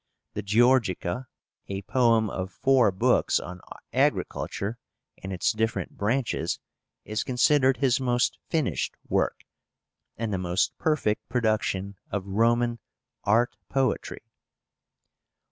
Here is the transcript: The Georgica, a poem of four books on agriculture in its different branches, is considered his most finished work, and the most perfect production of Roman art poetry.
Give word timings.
The 0.33 0.41
Georgica, 0.41 1.27
a 1.67 1.83
poem 1.83 2.27
of 2.27 2.51
four 2.51 2.91
books 2.91 3.39
on 3.39 3.61
agriculture 3.93 4.79
in 5.17 5.31
its 5.31 5.51
different 5.51 5.95
branches, 5.95 6.57
is 7.05 7.23
considered 7.23 7.77
his 7.77 7.99
most 7.99 8.39
finished 8.49 8.95
work, 9.09 9.41
and 10.17 10.33
the 10.33 10.39
most 10.39 10.75
perfect 10.79 11.29
production 11.29 11.97
of 12.09 12.25
Roman 12.25 12.79
art 13.25 13.55
poetry. 13.69 14.23